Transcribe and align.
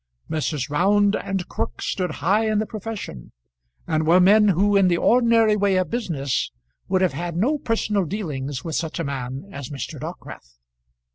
Messrs. 0.27 0.67
Round 0.67 1.15
and 1.15 1.47
Crook 1.47 1.79
stood 1.79 2.09
high 2.25 2.49
in 2.49 2.57
the 2.57 2.65
profession, 2.65 3.31
and 3.85 4.07
were 4.07 4.19
men 4.19 4.47
who 4.47 4.75
in 4.75 4.87
the 4.87 4.97
ordinary 4.97 5.55
way 5.55 5.75
of 5.75 5.91
business 5.91 6.49
would 6.87 7.01
have 7.03 7.13
had 7.13 7.35
no 7.37 7.59
personal 7.59 8.05
dealings 8.05 8.63
with 8.63 8.73
such 8.75 8.97
a 8.99 9.03
man 9.03 9.47
as 9.53 9.69
Mr. 9.69 9.99
Dockwrath. 9.99 10.57